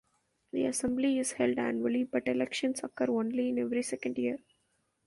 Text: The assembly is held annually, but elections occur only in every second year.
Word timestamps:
The 0.51 0.65
assembly 0.65 1.19
is 1.19 1.33
held 1.33 1.59
annually, 1.59 2.05
but 2.05 2.27
elections 2.27 2.79
occur 2.83 3.05
only 3.11 3.49
in 3.49 3.59
every 3.59 3.83
second 3.83 4.17
year. 4.17 4.39